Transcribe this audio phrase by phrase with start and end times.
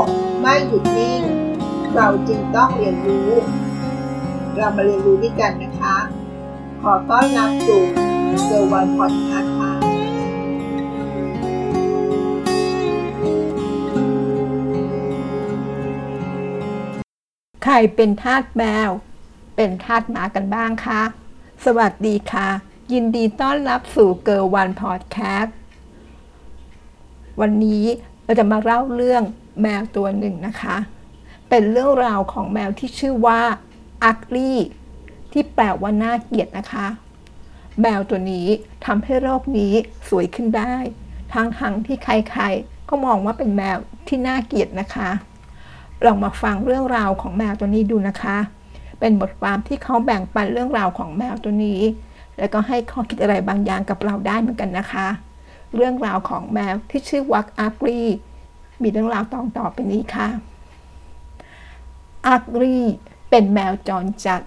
[0.00, 0.02] ก
[0.40, 1.22] ไม่หยุดนิ่ง
[1.94, 3.30] เราจึงต้องเรียนรู้
[4.56, 5.96] เรามาเรียนรู้ด้วยกันนะคะ
[6.82, 7.82] ขอต้อนรับสู่
[8.44, 9.72] เกิร์วันพอดคาส์ค่ะ
[17.64, 18.90] ใครเป็นทาสแมว
[19.56, 21.02] เป็นทาสหมากันบ้างคะ
[21.64, 22.48] สวัสดีค่ะ
[22.92, 25.56] ยินดีต้อนรับสู่เกิร์วันพอดแคสต์
[27.40, 27.84] วันนี้
[28.24, 29.22] เราจะมาเล่าเรื่อง
[29.62, 30.76] แมวตัวหนึ่งนะคะ
[31.48, 33.40] เป็นเรื่องราวของแมวที่ชื่อว่า
[34.04, 34.58] อักลี่
[35.32, 36.86] ที่แปลว่าน่าเกลียดนะคะ
[37.80, 38.46] แมวตัวนี้
[38.86, 39.72] ทำให้โลกนี้
[40.08, 40.74] สวยขึ้นได้
[41.32, 43.76] ทั้งทั้งที่ใครๆ ก็มองว่าเป็นแมว
[44.08, 45.10] ที่น่าเกลียดนะคะ
[46.04, 48.36] ลองมาฟังเรื่องราวของแมวตัวนี้ดูนะคะ
[49.00, 51.80] เป็นบทความที่เขาแบ่งปันเรื่องราวของแมวตัวนี้
[52.38, 55.06] แล้วก็ให้ข้อคิดอะไรบางอย่างกับเราได้เหมือนกันนะคะ
[55.74, 58.00] เรื่องราวของแมวที่ชื่อว่า Ugly
[58.82, 60.28] มีเรื่องราวตอนต่อไปนี้ค่ะ
[62.26, 62.78] Ugly
[63.30, 64.42] เป็นแมวจรจัด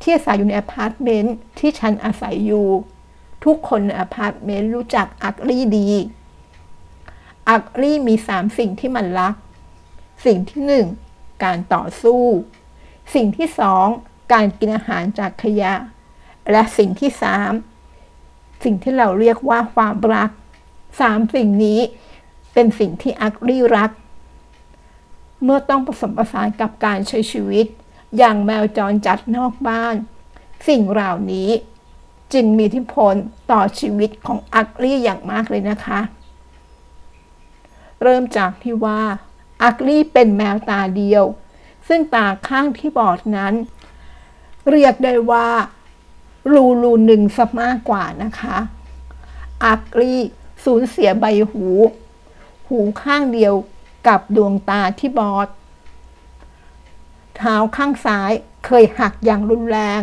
[0.00, 2.68] ที่อาศัยอยู่ในอพาร์ตเมนต์ที่ฉันอาศัยอยู่
[3.44, 5.88] ทุกคนในอพาร์ตเมนต์รู้จัก Ugly ดี
[7.48, 9.34] Ugly มีสามสิ่งที่มันรัก
[10.26, 10.86] สิ่งที่หนึ่ง
[11.44, 12.22] การต่อสู้
[13.14, 13.86] สิ่งที่สอง
[14.32, 15.74] การกินอาหารจากขยะ
[16.50, 17.52] และสิ่งที่สาม
[18.64, 20.30] สิ่งที่เราเรียกว่าความรัก
[21.00, 21.80] สามสิ่งนี้
[22.58, 23.90] เป็นสิ่งที่อักรีรัก
[25.44, 27.66] เมื่อต้องผสมผสานกับการใช้ชีวิต
[28.18, 29.94] อย่างแมวจรจัดนอกบ้าน
[30.68, 31.50] สิ่งเหล่านี้
[32.32, 33.14] จึงมีอิทธิพล
[33.50, 36.00] ต่อชีวิตของอักรีอย่างมากเลยนะคะ
[38.02, 39.00] เริ่มจากที่ว่า
[39.62, 41.24] อักลี่เป็นแมวตาเดียว
[41.88, 43.54] ซึ่งตาข้างที่บอดนั้น
[44.70, 45.48] เรียกได้ว่า
[46.52, 48.56] รูรูหนึ่งซะมากกว่านะคะ
[49.64, 50.20] อักลี่
[50.64, 51.66] สูญเสียใบหู
[52.68, 53.54] หูข้างเดียว
[54.08, 55.48] กับดวงตาที่บอด
[57.36, 58.32] เท้าข้างซ้าย
[58.66, 60.00] เคยหักอย่างรุนแรง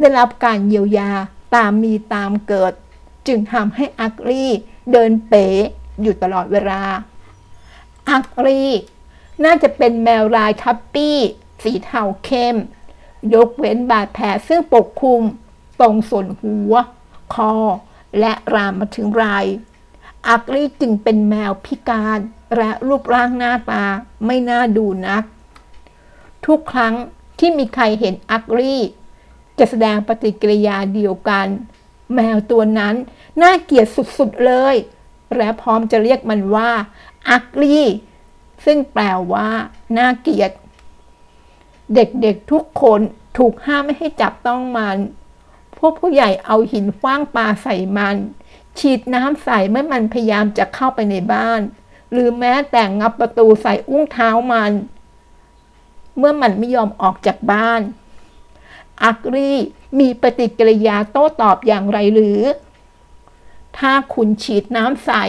[0.00, 1.10] ได้รับการเยียวยา
[1.54, 2.72] ตามมีตามเกิด
[3.26, 4.50] จึงทำให้อักลี่
[4.92, 5.46] เดินเป๋
[6.02, 6.82] อยู่ตลอดเวลา
[8.10, 8.62] อักรี
[9.44, 11.18] น่าจะเป็นแมวลายทับปี้
[11.62, 12.56] สีเทาเข้ม
[13.34, 15.22] ยกเว้นบาดแผลซึ่งปกคลุม
[15.80, 16.74] ตรงส่วนหัว
[17.34, 17.54] คอ
[18.18, 19.24] และรามมาถึงไร
[20.28, 22.18] อักรีจึงเป็นแมวพิการ
[22.56, 23.84] และรูปร่างหน้าตา
[24.26, 25.24] ไม่น่าดูนัก
[26.46, 26.94] ทุกครั้ง
[27.38, 28.76] ที่มีใครเห็นอักรี
[29.58, 31.46] จะแสดงปฏิกิริยาเดียวกัน
[32.14, 32.94] แมวตัวนั้น
[33.42, 33.86] น่าเกลียด
[34.18, 34.76] สุดๆเลย
[35.36, 36.70] และพร้อมจะเรียกมันว่า
[37.36, 37.80] ugly
[38.64, 39.48] ซึ่งแปลว่า
[39.98, 40.50] น่าเกลียด
[41.94, 43.00] เด็กๆทุกคน
[43.38, 44.98] ถูกห้ามไม่ให้จับต้องมัน
[45.78, 48.16] พวกผู้ใหญ่เอาหินฟว้างปลาใส่มัน
[48.78, 51.60] ฉีดน้ำใส่เมื่อมันพยายามจะเข้าไปในบ้าน
[52.12, 54.72] หรือแม้แต่งับประตูใส่อุ้งเท้ามัน
[56.18, 57.80] เมื่อมันไม่ยอมออกจากบ้าน
[59.04, 59.52] อักรี
[59.98, 62.40] มีปฏิกิริยาโต้ตอบอย่างไรหรือ
[63.78, 65.24] ถ้าคุณฉีดน้ำใส่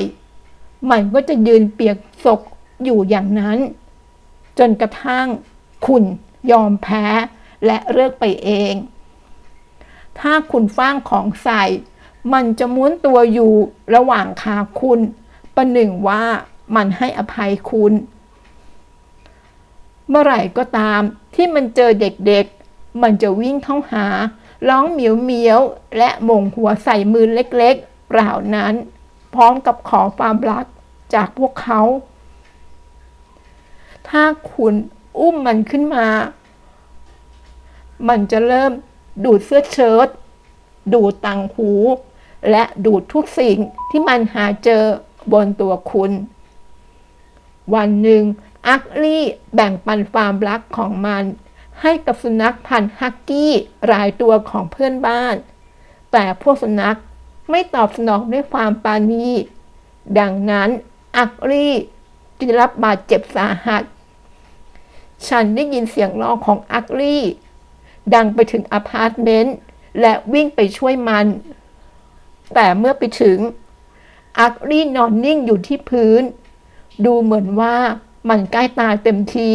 [0.89, 2.41] มันก็จะยืนเปียกศก
[2.83, 3.59] อยู่อย่างนั้น
[4.59, 5.27] จนกระทั่ง
[5.87, 6.03] คุณ
[6.51, 7.05] ยอมแพ้
[7.65, 8.73] และเลิกไปเอง
[10.19, 11.63] ถ้าคุณฟ้างของใส่
[12.34, 13.53] มันจะม้วนตัวอยู่
[13.95, 15.00] ระหว่างขาคุณ
[15.56, 16.23] ประหนึ่งว่า
[16.75, 17.94] มันให้อภัยคุณ
[20.09, 21.01] เมื่อไหร่ก็ตาม
[21.35, 24.06] ที่มันเจอเด็กๆ มันจะวิ่งเข้าหา
[24.69, 25.59] ร้องเหมียวเมียว
[25.97, 28.73] และมงหัวใส่มือเล็กๆ เปล่านั้น
[29.34, 30.66] พร้อมกับขอความรัก
[31.13, 31.81] จากพวกเขา
[34.09, 34.23] ถ้า
[34.53, 34.73] คุณ
[35.19, 36.07] อุ้มมันขึ้นมา
[38.07, 38.72] มันจะเริ่ม
[39.25, 40.07] ดูดเสื้อเชิ้ต
[40.94, 41.72] ดูดตังหู
[42.49, 43.57] และดูดทุกสิ่ง
[43.89, 44.83] ที่มันหาเจอ
[45.31, 46.11] บนตัวคุณ
[47.73, 48.23] วันหนึ่ง
[48.67, 49.23] อักลี่
[49.55, 51.23] แบ่งปันความรักของมัน
[51.81, 53.53] ให้กับสุนัขพันธุ์ฮักกี้
[53.91, 55.35] รายตัวของเพื่อนบ้าน
[56.11, 56.97] แต่พวกสุนัข
[57.49, 59.27] ไม่ตอบสนองด้วยความปานี
[60.19, 60.69] ดังนั้น
[61.17, 61.73] อักลี่
[62.37, 63.84] ได้รับบาดเจ็บสาหัส
[65.28, 67.23] ฉันได้ยินเสียงร้องของอักลี่
[68.13, 69.55] ดังไปถึงอพาร์ตเมนต์
[70.01, 71.25] และวิ่งไปช่วยมัน
[72.53, 73.38] แต่เมื่อไปถึง
[74.40, 76.23] อักลี่นอนนิ่งอยู่ที่พื้น
[77.05, 77.76] ดูเหมือนว่า
[78.29, 79.52] มันใกล้ตายเต็มที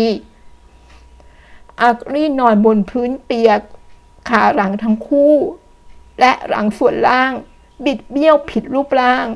[1.82, 3.60] อักลี่นอนบนพื้นเปียก
[4.28, 5.34] ขาหลังทั้งคู่
[6.20, 7.32] และหลังส่วนล่าง
[7.84, 9.26] บิดเบี้ยวผิดรูปร่าง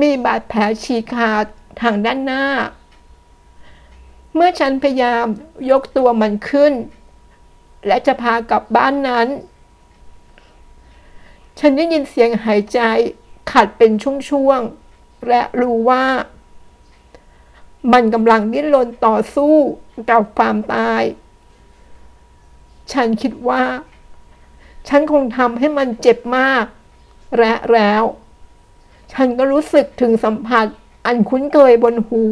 [0.00, 1.44] มีบาดแผลฉีกขาด
[1.80, 2.44] ทางด้านหน้า
[4.34, 5.26] เมื่อฉันพยายาม
[5.70, 6.72] ยกตัวมันขึ้น
[7.86, 9.28] และจะพากลับบ้านนั้น
[11.60, 12.80] ฉันได้ยินเสียงหายใจ
[13.52, 13.92] ขัดเป็น
[14.30, 16.04] ช่วงๆ และรู้ว่า
[17.92, 19.54] มันกำลังดิ้นรนต่อสู้
[20.10, 21.02] กับความตาย
[22.92, 23.64] ฉันคิดว่า
[24.88, 26.64] ฉันคงทำให้มันเจ็บมาก
[27.38, 28.02] และแล้ว
[29.12, 30.66] ฉันก็รู้สึกถึงสัมผัส
[31.06, 32.24] อันคุ้นเคยบนหู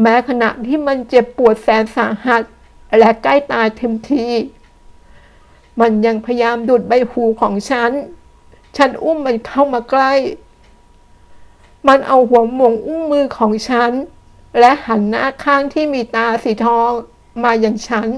[0.00, 2.42] แม้ขณะที่มันเจ็บปวดแสนสาหัส
[2.98, 4.26] และใกล้ตายเต็มที
[5.80, 7.90] มันยังพยายามดูดใบหูของฉัน
[8.76, 10.12] ฉันอุ้มมันเข้ามาใกล้
[11.88, 13.92] มันเอาหัวหม่งอุ้งมือของฉัน
[14.58, 16.90] และหันหน้าข้างที่มีตาสีทอง
[17.42, 18.08] มาอย่างฉัน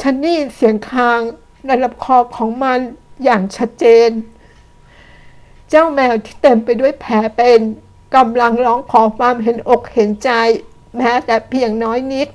[0.00, 1.20] ฉันได้ยินเสียงคาง
[1.66, 2.80] ในลำคอของมัน
[3.24, 4.10] อย่างชัดเจน
[5.70, 7.60] เจ้าแมวที่เต็มไปด้วยแผลเป็น
[8.16, 10.30] กำลังร้องขอความเห็นอกเห็นใจ
[10.96, 12.28] แม้แต่เพียงน้อยนิด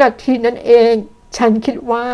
[0.00, 0.92] นาทีนั้นเอง
[1.36, 2.06] ฉันคิดว่า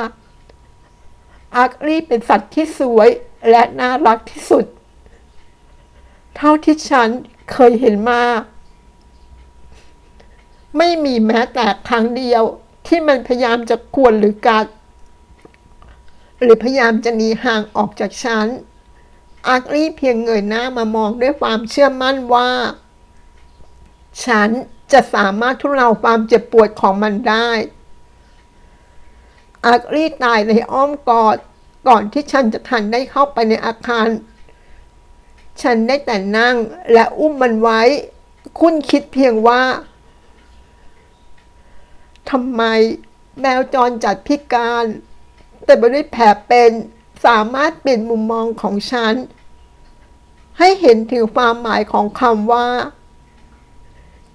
[1.56, 3.08] อาร์กลี่เป็นสัตว์ที่สวย
[3.50, 4.64] และน่ารักที่สุด
[6.36, 7.08] เท่าที่ฉัน
[7.52, 8.22] เคยเห็นมา
[10.78, 12.42] ไม่มีแม้แต่ครั้งเดียว
[12.86, 14.66] ที่มันพยายามจะกวนหรือกัด
[16.40, 18.46] หรือพยายามจะหนีห่างออกจากฉัน
[19.48, 22.50] อาร์กลี่เพียงเงยหน้ามามองด้วยความเชื่อมั่นว่า
[24.24, 24.50] ฉัน
[24.92, 27.48] จะสามารถทุเลาความเจ็บปวดของมันได้
[29.66, 31.36] อากลี่ตายในอ้อมกอด
[31.88, 34.08] ก่อนที่ฉันจะทันได้เข้าไปในอาคาร
[35.62, 36.56] ฉันได้แต่นั่ง
[36.92, 37.80] และอุ้มมันไว้
[38.60, 39.62] คุณคิดเพียงว่า
[42.30, 42.62] ทำไม
[43.40, 44.84] แมวจรจัดพิการ
[45.64, 46.70] แต่ไม่ได้แผลเป็น
[47.26, 49.14] สามารถเปลี่ยนมุมมองของฉัน
[50.58, 52.66] ให้เห็นถึงความหมายของคำว่า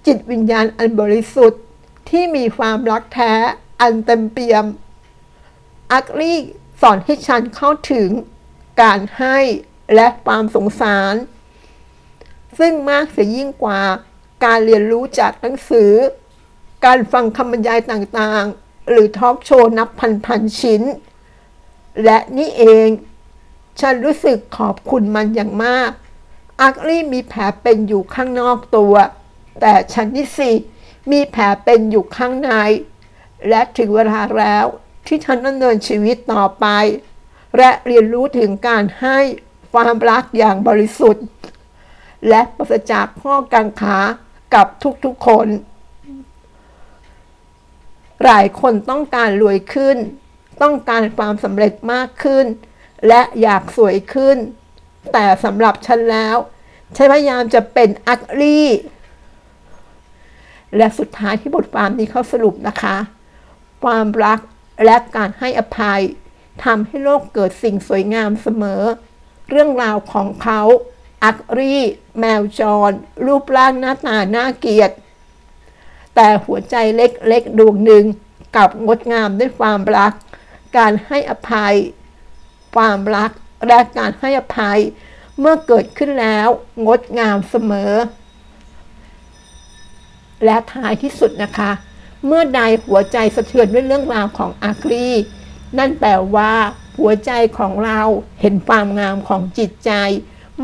[0.06, 1.62] จิตวิญญาณอันบริสุทธิ์
[2.08, 3.32] ที่มีความรักแท้
[3.80, 4.64] อันเต็มเปี่ยม
[5.92, 6.34] อักลี
[6.80, 8.08] สอนให้ฉันเข้าถึง
[8.82, 9.38] การให้
[9.94, 11.14] และความสงสาร
[12.58, 13.80] ซึ่งมากเสียยิ่งกว่า
[14.44, 15.92] การเรียนรู้จากหนังสือ
[16.84, 19.88] การฟังคำบรรยายต่างๆ หรือทอล์กโชว์นับ
[20.26, 20.82] พันๆชิ้น
[22.04, 22.88] และนี่เอง
[23.80, 25.90] ฉันรู้สึกขอบคุณมันอย่างมาก
[26.62, 28.94] อักลี่มีแผลเป็นอยู่ข้างนอกตัว
[29.60, 30.50] แต่ฉันนี่สิ
[31.12, 32.50] มีแผลเป็นอยู่ข้างใน
[33.48, 34.66] และถึงเวลาแล้ว
[35.06, 36.66] ที่ฉันดำเนินชีวิตต่อไป
[37.56, 39.18] และเรียนรู้ถึงการให้
[39.72, 41.26] ความรักอย่างบริสุทธิ์
[42.28, 43.98] และปราศจากข้อกังขา
[44.54, 44.66] กับ
[45.04, 45.48] ทุกๆคน
[48.24, 49.96] หลายคนต้องการรวยขึ้น
[50.62, 52.46] ต้องการความสำเร็จมากขึ้น
[53.08, 54.36] และอยากสวยขึ้น
[55.12, 56.36] แต่สำหรับฉันแล้ว
[56.96, 58.66] ฉันพยายามจะเป็นอักลี่
[60.76, 62.96] และสุดท้ายที่บทความนี้เขาสรุปนะคะ
[63.84, 64.38] ความรัก
[64.84, 66.02] และการให้อภัย
[66.64, 68.82] ทำให้โลกเกิดสิ่งสวยงามเสมอ
[69.50, 70.60] เรื่องราวของเขา
[71.24, 71.74] อักรี
[72.18, 72.90] แมวจร
[73.26, 74.90] รูปร่างหน้าตาน่าเกลียด
[76.14, 78.04] แต่หัวใจเล็กๆดวงหนึ่ง
[78.56, 80.12] กับงดงามด้วยความรัก
[80.76, 81.74] การให้อภัย
[82.76, 83.30] ความรัก
[83.68, 84.78] และการให้อภัย
[85.40, 86.48] เมื่อเกิดขึ้นแล้ว
[86.86, 87.92] งดงามเสมอ
[90.44, 91.70] และท้ายที่สุดนะคะ
[92.26, 95.08] เมื่อใดหัวใจสะเทือนด้วยเรื่องราวของอากรี
[95.78, 96.52] นั่นแปลว่า
[96.98, 98.00] หัวใจของเรา
[98.40, 99.90] เห็นความงามของจิตใจ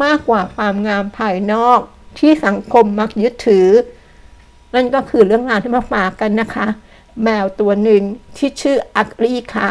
[0.02, 1.80] มากกว่าความงามภายนอก
[2.18, 3.68] ที่สังคมมักยึดถือ
[4.75, 6.66] นั่นก็คือเรื่องราวที่มาฝากกันนะคะ
[7.23, 8.02] แมวตัวหนึ่ง
[8.37, 9.70] ที่ชื่ออักรีค่ะ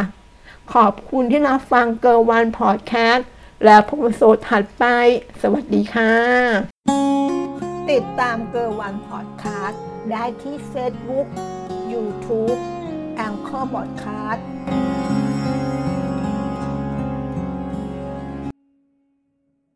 [0.74, 3.28] ขอบคุณที่รับฟังเกิร์วันพอดแคสต์
[3.66, 4.84] แล้วพบกันโซดถัดไป
[5.42, 7.17] สวัสดีค่ะ
[7.92, 11.28] ติดตามเกิร์วันพอดคาสต์ได้ที่เฟซบุ๊ก
[11.92, 12.54] ยูทูบ
[13.16, 14.46] Anchor Podcast